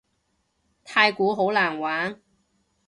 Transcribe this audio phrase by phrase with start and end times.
[0.83, 2.19] 太鼓好難玩